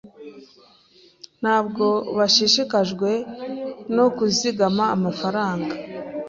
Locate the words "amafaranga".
4.95-5.73